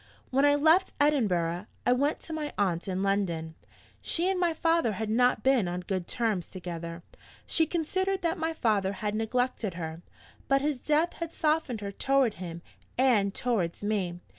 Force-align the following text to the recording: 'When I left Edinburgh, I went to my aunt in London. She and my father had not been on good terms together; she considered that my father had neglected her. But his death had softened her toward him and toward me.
'When 0.31 0.45
I 0.45 0.55
left 0.55 0.93
Edinburgh, 0.99 1.67
I 1.85 1.91
went 1.93 2.21
to 2.21 2.33
my 2.33 2.51
aunt 2.57 2.87
in 2.87 3.03
London. 3.03 3.53
She 4.01 4.27
and 4.31 4.39
my 4.39 4.51
father 4.51 4.93
had 4.93 5.11
not 5.11 5.43
been 5.43 5.67
on 5.67 5.81
good 5.81 6.07
terms 6.07 6.47
together; 6.47 7.03
she 7.45 7.67
considered 7.67 8.23
that 8.23 8.39
my 8.39 8.51
father 8.51 8.93
had 8.93 9.13
neglected 9.13 9.75
her. 9.75 10.01
But 10.47 10.61
his 10.63 10.79
death 10.79 11.13
had 11.19 11.31
softened 11.31 11.81
her 11.81 11.91
toward 11.91 12.33
him 12.41 12.63
and 12.97 13.31
toward 13.31 13.83
me. 13.83 14.17